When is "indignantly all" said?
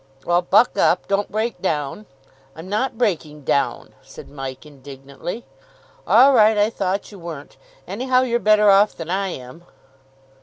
4.65-6.33